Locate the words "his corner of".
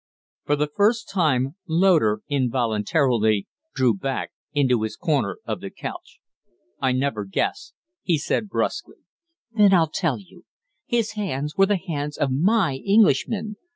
4.81-5.61